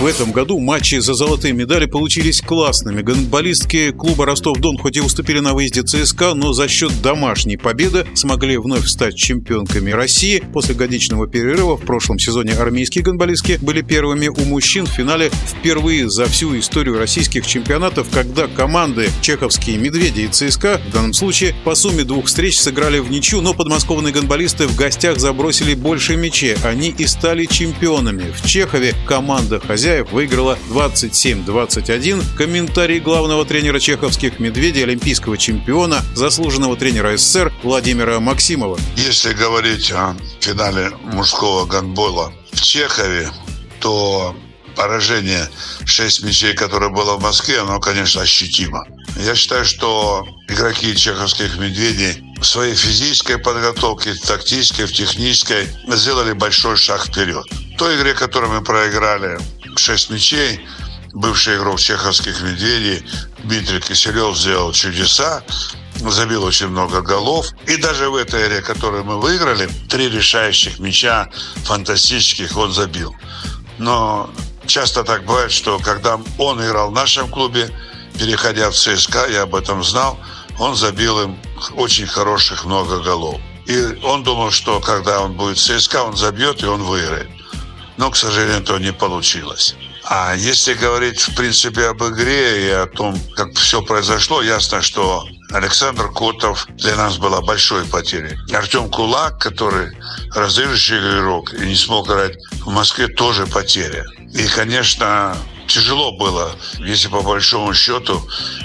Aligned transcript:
В 0.00 0.06
этом 0.06 0.30
году 0.30 0.60
матчи 0.60 1.00
за 1.00 1.14
золотые 1.14 1.52
медали 1.52 1.86
получились 1.86 2.40
классными. 2.40 3.02
Гандболистки 3.02 3.90
клуба 3.90 4.26
Ростов-Дон 4.26 4.78
хоть 4.78 4.96
и 4.96 5.00
уступили 5.00 5.40
на 5.40 5.54
выезде 5.54 5.82
ЦСКА, 5.82 6.34
но 6.34 6.52
за 6.52 6.68
счет 6.68 6.92
домашней 7.02 7.56
победы 7.56 8.06
смогли 8.14 8.58
вновь 8.58 8.86
стать 8.86 9.16
чемпионками 9.16 9.90
России. 9.90 10.40
После 10.52 10.76
годичного 10.76 11.26
перерыва 11.26 11.76
в 11.76 11.80
прошлом 11.80 12.20
сезоне 12.20 12.52
армейские 12.52 13.02
гандболистки 13.02 13.58
были 13.60 13.82
первыми 13.82 14.28
у 14.28 14.44
мужчин 14.44 14.86
в 14.86 14.90
финале 14.90 15.32
впервые 15.46 16.08
за 16.08 16.26
всю 16.26 16.56
историю 16.56 16.96
российских 16.96 17.44
чемпионатов, 17.44 18.06
когда 18.12 18.46
команды 18.46 19.10
чеховские 19.20 19.78
«Медведи» 19.78 20.20
и 20.20 20.28
ЦСКА 20.28 20.80
в 20.90 20.92
данном 20.92 21.12
случае 21.12 21.56
по 21.64 21.74
сумме 21.74 22.04
двух 22.04 22.26
встреч 22.26 22.56
сыграли 22.60 23.00
в 23.00 23.10
ничью, 23.10 23.40
но 23.40 23.52
подмосковные 23.52 24.14
гандболисты 24.14 24.68
в 24.68 24.76
гостях 24.76 25.18
забросили 25.18 25.74
больше 25.74 26.14
мячей. 26.14 26.54
Они 26.62 26.90
и 26.90 27.04
стали 27.08 27.46
чемпионами. 27.46 28.32
В 28.40 28.46
Чехове 28.46 28.94
команда 29.04 29.58
хозяев 29.58 29.87
хозяев 29.88 30.12
выиграла 30.12 30.58
27-21. 30.68 32.22
Комментарий 32.36 33.00
главного 33.00 33.46
тренера 33.46 33.80
чеховских 33.80 34.38
«Медведей», 34.38 34.82
олимпийского 34.82 35.38
чемпиона, 35.38 36.02
заслуженного 36.14 36.76
тренера 36.76 37.16
СССР 37.16 37.54
Владимира 37.62 38.20
Максимова. 38.20 38.78
Если 38.96 39.32
говорить 39.32 39.90
о 39.92 40.14
финале 40.40 40.90
мужского 41.04 41.64
гандбола 41.64 42.34
в 42.52 42.60
Чехове, 42.60 43.30
то 43.80 44.36
поражение 44.76 45.48
6 45.86 46.22
мячей, 46.22 46.52
которое 46.52 46.90
было 46.90 47.16
в 47.16 47.22
Москве, 47.22 47.60
оно, 47.60 47.80
конечно, 47.80 48.20
ощутимо. 48.20 48.84
Я 49.16 49.34
считаю, 49.34 49.64
что 49.64 50.26
игроки 50.48 50.94
чеховских 50.94 51.56
«Медведей» 51.56 52.22
в 52.38 52.44
своей 52.44 52.74
физической 52.74 53.38
подготовке, 53.38 54.12
тактической, 54.14 54.84
в 54.84 54.92
технической 54.92 55.66
сделали 55.88 56.32
большой 56.32 56.76
шаг 56.76 57.06
вперед. 57.06 57.46
В 57.74 57.78
той 57.78 57.96
игре, 57.96 58.12
которую 58.12 58.52
мы 58.52 58.62
проиграли 58.62 59.38
6 59.78 60.10
мячей. 60.10 60.60
Бывший 61.14 61.56
игрок 61.56 61.80
чеховских 61.80 62.42
«Медведей» 62.42 63.02
Дмитрий 63.44 63.80
Киселев 63.80 64.36
сделал 64.36 64.72
чудеса 64.72 65.42
забил 66.00 66.44
очень 66.44 66.68
много 66.68 67.02
голов. 67.02 67.48
И 67.66 67.76
даже 67.76 68.08
в 68.08 68.14
этой 68.14 68.46
игре, 68.46 68.62
которую 68.62 69.04
мы 69.04 69.20
выиграли, 69.20 69.68
три 69.88 70.08
решающих 70.08 70.78
мяча 70.78 71.28
фантастических 71.64 72.56
он 72.56 72.72
забил. 72.72 73.14
Но 73.78 74.30
часто 74.66 75.04
так 75.04 75.24
бывает, 75.24 75.50
что 75.50 75.78
когда 75.78 76.20
он 76.38 76.64
играл 76.64 76.90
в 76.90 76.94
нашем 76.94 77.28
клубе, 77.28 77.70
переходя 78.18 78.70
в 78.70 78.74
ЦСКА, 78.74 79.26
я 79.28 79.42
об 79.42 79.54
этом 79.54 79.82
знал, 79.82 80.18
он 80.58 80.76
забил 80.76 81.20
им 81.20 81.38
очень 81.74 82.06
хороших 82.06 82.64
много 82.64 83.00
голов. 83.00 83.40
И 83.66 83.98
он 84.02 84.22
думал, 84.22 84.50
что 84.50 84.80
когда 84.80 85.20
он 85.20 85.34
будет 85.34 85.58
в 85.58 85.62
ЦСКА, 85.62 86.04
он 86.04 86.16
забьет 86.16 86.62
и 86.62 86.66
он 86.66 86.82
выиграет 86.82 87.28
но, 87.98 88.10
к 88.10 88.16
сожалению, 88.16 88.62
этого 88.62 88.78
не 88.78 88.92
получилось. 88.92 89.74
А 90.04 90.34
если 90.34 90.72
говорить, 90.72 91.20
в 91.20 91.34
принципе, 91.34 91.88
об 91.88 92.02
игре 92.02 92.66
и 92.66 92.70
о 92.70 92.86
том, 92.86 93.14
как 93.34 93.54
все 93.54 93.82
произошло, 93.82 94.40
ясно, 94.40 94.80
что 94.80 95.28
Александр 95.50 96.10
Котов 96.12 96.66
для 96.76 96.94
нас 96.96 97.16
была 97.16 97.40
большой 97.40 97.84
потерей. 97.86 98.36
Артем 98.54 98.90
Кулак, 98.90 99.38
который 99.38 99.96
разыгрывающий 100.34 100.98
игрок 100.98 101.54
и 101.54 101.66
не 101.66 101.74
смог 101.74 102.08
играть 102.08 102.36
в 102.64 102.68
Москве, 102.70 103.08
тоже 103.08 103.46
потеря. 103.46 104.04
И, 104.34 104.46
конечно, 104.46 105.36
тяжело 105.66 106.12
было, 106.12 106.52
если 106.78 107.08
по 107.08 107.22
большому 107.22 107.72
счету 107.72 108.22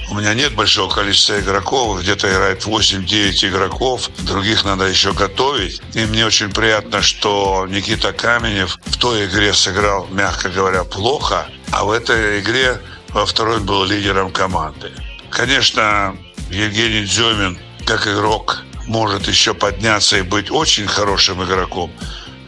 у 0.10 0.16
меня 0.16 0.34
нет 0.34 0.56
большого 0.56 0.90
количества 0.94 1.40
игроков, 1.40 2.02
где-то 2.02 2.30
играет 2.30 2.66
8-9 2.66 3.50
игроков, 3.50 4.10
других 4.20 4.66
надо 4.66 4.86
еще 4.86 5.14
готовить. 5.14 5.82
И 5.94 6.06
мне 6.06 6.26
очень 6.26 6.52
приятно, 6.52 7.02
что 7.02 7.66
Никита 7.70 8.12
Каменев 8.12 8.78
в 8.86 8.98
той 8.98 9.26
игре 9.26 9.54
сыграл, 9.54 10.08
мягко 10.12 10.50
говоря, 10.50 10.84
плохо, 10.84 11.48
а 11.72 11.86
в 11.86 11.92
этой 11.92 12.42
игре 12.42 12.82
во 13.10 13.26
второй 13.26 13.60
был 13.60 13.86
лидером 13.86 14.32
команды. 14.32 14.92
Конечно, 15.30 16.16
Евгений 16.54 17.06
Дзюмин, 17.06 17.58
как 17.86 18.08
игрок, 18.08 18.64
может 18.86 19.28
еще 19.28 19.54
подняться 19.54 20.18
и 20.18 20.22
быть 20.22 20.52
очень 20.52 20.88
хорошим 20.88 21.44
игроком, 21.44 21.92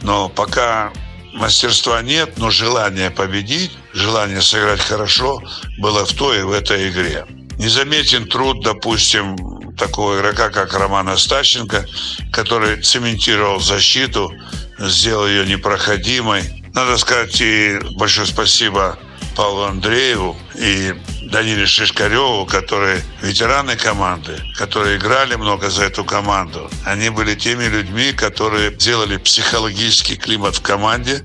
но 0.02 0.28
пока 0.28 0.92
мастерства 1.32 2.02
нет, 2.02 2.38
но 2.38 2.50
желание 2.50 3.10
победить, 3.10 3.72
желание 3.92 4.40
сыграть 4.40 4.80
хорошо 4.80 5.42
было 5.78 6.06
в 6.06 6.12
той 6.12 6.38
и 6.38 6.42
в 6.42 6.52
этой 6.52 6.90
игре. 6.90 7.26
Незаметен 7.58 8.28
труд, 8.28 8.62
допустим, 8.62 9.36
такого 9.76 10.18
игрока, 10.18 10.50
как 10.50 10.74
Роман 10.74 11.08
Остащенко, 11.08 11.86
который 12.32 12.80
цементировал 12.82 13.60
защиту, 13.60 14.32
сделал 14.78 15.26
ее 15.26 15.46
непроходимой. 15.46 16.42
Надо 16.74 16.96
сказать 16.96 17.40
и 17.40 17.78
большое 17.96 18.26
спасибо 18.26 18.98
Павлу 19.36 19.64
Андрееву 19.64 20.36
и 20.54 20.94
Даниле 21.22 21.66
Шишкареву, 21.66 22.46
которые 22.46 23.02
ветераны 23.20 23.76
команды, 23.76 24.40
которые 24.56 24.96
играли 24.96 25.34
много 25.34 25.68
за 25.68 25.84
эту 25.84 26.04
команду. 26.04 26.70
Они 26.84 27.10
были 27.10 27.34
теми 27.34 27.64
людьми, 27.64 28.12
которые 28.12 28.72
сделали 28.72 29.18
психологический 29.18 30.16
климат 30.16 30.56
в 30.56 30.62
команде, 30.62 31.24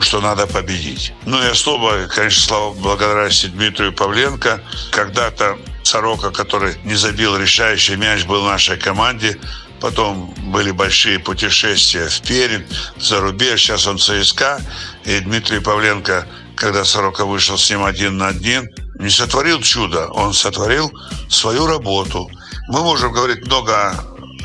что 0.00 0.20
надо 0.20 0.46
победить. 0.46 1.12
Ну 1.26 1.42
и 1.42 1.46
особо, 1.46 2.08
конечно, 2.08 2.42
слава 2.42 2.72
благодарности 2.72 3.46
Дмитрию 3.46 3.92
Павленко. 3.92 4.62
Когда-то 4.90 5.58
Сорока, 5.82 6.30
который 6.30 6.76
не 6.84 6.94
забил 6.94 7.36
решающий 7.36 7.96
мяч, 7.96 8.24
был 8.24 8.42
в 8.42 8.48
нашей 8.48 8.78
команде. 8.78 9.38
Потом 9.80 10.32
были 10.52 10.70
большие 10.70 11.18
путешествия 11.18 12.08
в 12.08 12.20
Пермь, 12.22 12.64
за 12.96 13.20
рубеж. 13.20 13.60
Сейчас 13.60 13.86
он 13.86 13.98
ЦСКА. 13.98 14.60
И 15.04 15.18
Дмитрий 15.18 15.58
Павленко, 15.58 16.26
когда 16.62 16.84
Сорока 16.84 17.24
вышел 17.24 17.58
с 17.58 17.68
ним 17.70 17.82
один 17.82 18.18
на 18.18 18.28
один, 18.28 18.70
не 19.00 19.10
сотворил 19.10 19.60
чудо, 19.60 20.06
он 20.12 20.32
сотворил 20.32 20.92
свою 21.28 21.66
работу. 21.66 22.30
Мы 22.68 22.84
можем 22.84 23.12
говорить 23.12 23.44
много 23.44 23.92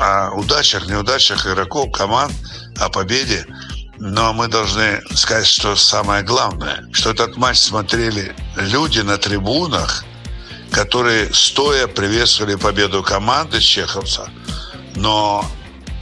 о 0.00 0.32
удачах, 0.32 0.88
неудачах 0.88 1.46
игроков, 1.46 1.92
команд, 1.92 2.32
о 2.76 2.88
победе, 2.88 3.46
но 3.98 4.32
мы 4.32 4.48
должны 4.48 5.00
сказать, 5.14 5.46
что 5.46 5.76
самое 5.76 6.24
главное, 6.24 6.84
что 6.92 7.10
этот 7.10 7.36
матч 7.36 7.58
смотрели 7.58 8.34
люди 8.56 8.98
на 8.98 9.16
трибунах, 9.16 10.04
которые 10.72 11.32
стоя 11.32 11.86
приветствовали 11.86 12.56
победу 12.56 13.04
команды 13.04 13.60
чеховца. 13.60 14.28
Но 14.96 15.48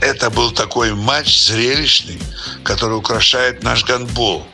это 0.01 0.31
был 0.31 0.49
такой 0.49 0.95
матч 0.95 1.45
зрелищный, 1.45 2.19
который 2.63 2.97
украшает 2.97 3.61
наш 3.61 3.85
гандбол 3.85 4.47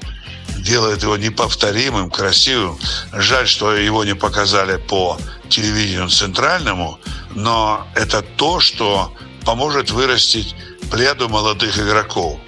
делает 0.63 1.03
его 1.03 1.17
неповторимым, 1.17 2.09
красивым. 2.09 2.79
Жаль, 3.11 3.47
что 3.47 3.75
его 3.75 4.03
не 4.03 4.15
показали 4.15 4.77
по 4.77 5.17
телевидению 5.49 6.09
центральному, 6.09 6.99
но 7.35 7.85
это 7.95 8.21
то, 8.21 8.59
что 8.59 9.13
поможет 9.45 9.91
вырастить 9.91 10.55
плеяду 10.89 11.29
молодых 11.29 11.77
игроков 11.77 12.39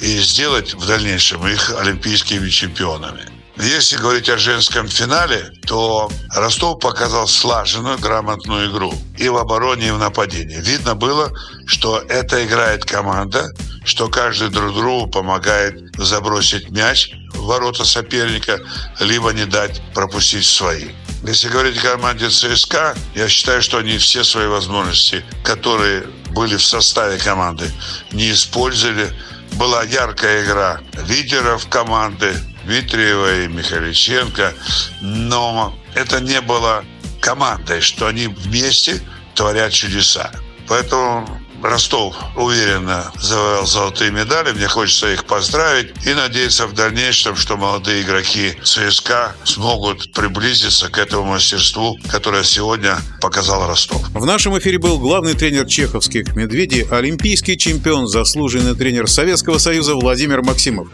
и 0.00 0.18
сделать 0.20 0.74
в 0.74 0.86
дальнейшем 0.86 1.46
их 1.48 1.74
олимпийскими 1.80 2.48
чемпионами. 2.48 3.38
Если 3.60 3.96
говорить 3.96 4.28
о 4.28 4.38
женском 4.38 4.86
финале, 4.86 5.50
то 5.66 6.08
Ростов 6.30 6.78
показал 6.78 7.26
слаженную, 7.26 7.98
грамотную 7.98 8.70
игру 8.70 8.94
и 9.16 9.28
в 9.28 9.36
обороне, 9.36 9.88
и 9.88 9.90
в 9.90 9.98
нападении. 9.98 10.60
Видно 10.60 10.94
было, 10.94 11.32
что 11.66 11.98
это 12.08 12.46
играет 12.46 12.84
команда, 12.84 13.48
что 13.84 14.08
каждый 14.08 14.50
друг 14.50 14.74
другу 14.74 15.10
помогает 15.10 15.80
забросить 15.96 16.70
мяч 16.70 17.10
ворота 17.48 17.84
соперника, 17.84 18.60
либо 19.00 19.32
не 19.32 19.46
дать 19.46 19.80
пропустить 19.94 20.44
свои. 20.44 20.90
Если 21.24 21.48
говорить 21.48 21.78
о 21.78 21.96
команде 21.96 22.28
ЦСКА, 22.28 22.94
я 23.14 23.28
считаю, 23.28 23.62
что 23.62 23.78
они 23.78 23.96
все 23.96 24.22
свои 24.22 24.46
возможности, 24.46 25.24
которые 25.42 26.02
были 26.30 26.56
в 26.56 26.64
составе 26.64 27.18
команды, 27.18 27.70
не 28.12 28.30
использовали. 28.30 29.10
Была 29.52 29.82
яркая 29.82 30.44
игра 30.44 30.80
лидеров 31.08 31.66
команды, 31.68 32.34
Дмитриева 32.64 33.44
и 33.44 33.48
Михаличенко, 33.48 34.52
но 35.00 35.74
это 35.94 36.20
не 36.20 36.42
было 36.42 36.84
командой, 37.22 37.80
что 37.80 38.08
они 38.08 38.26
вместе 38.26 39.00
творят 39.34 39.72
чудеса. 39.72 40.30
Поэтому 40.68 41.40
Ростов 41.62 42.14
уверенно 42.36 43.12
завоевал 43.20 43.66
золотые 43.66 44.10
медали. 44.10 44.52
Мне 44.52 44.68
хочется 44.68 45.12
их 45.12 45.24
поздравить 45.24 45.92
и 46.06 46.14
надеяться 46.14 46.66
в 46.66 46.74
дальнейшем, 46.74 47.36
что 47.36 47.56
молодые 47.56 48.02
игроки 48.02 48.54
ЦСКА 48.62 49.34
смогут 49.44 50.12
приблизиться 50.12 50.88
к 50.88 50.98
этому 50.98 51.24
мастерству, 51.24 51.98
которое 52.10 52.44
сегодня 52.44 52.98
показал 53.20 53.66
Ростов. 53.66 54.08
В 54.10 54.24
нашем 54.24 54.58
эфире 54.58 54.78
был 54.78 54.98
главный 54.98 55.34
тренер 55.34 55.66
чеховских 55.66 56.34
«Медведей», 56.34 56.86
олимпийский 56.90 57.58
чемпион, 57.58 58.06
заслуженный 58.06 58.74
тренер 58.74 59.08
Советского 59.08 59.58
Союза 59.58 59.94
Владимир 59.94 60.42
Максимов. 60.42 60.88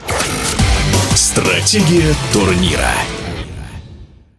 Стратегия 1.15 2.15
турнира. 2.33 2.91